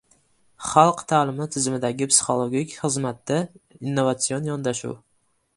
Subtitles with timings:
[0.69, 3.41] Xalq ta’limi tizimidagi psixologik xizmatda
[3.93, 4.99] innovatsion yondashuv